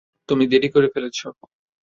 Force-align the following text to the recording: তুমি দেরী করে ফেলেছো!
তুমি 0.29 0.43
দেরী 0.51 0.69
করে 0.75 0.87
ফেলেছো! 0.93 1.27